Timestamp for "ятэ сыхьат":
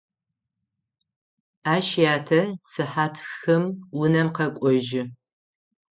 2.15-3.15